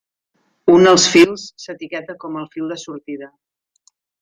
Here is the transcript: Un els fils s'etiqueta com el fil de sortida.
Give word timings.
Un 0.75 0.89
els 0.91 1.05
fils 1.17 1.43
s'etiqueta 1.65 2.17
com 2.25 2.41
el 2.41 2.49
fil 2.57 2.75
de 2.75 2.81
sortida. 2.87 3.31